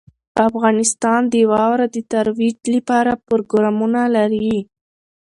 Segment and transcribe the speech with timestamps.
[0.47, 4.55] افغانستان د واوره د ترویج لپاره پروګرامونه لري.